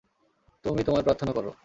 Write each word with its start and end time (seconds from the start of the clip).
তুমি 0.65 0.81
তোমার 0.83 1.03
প্রার্থনা 1.03 1.31
করো! 1.33 1.51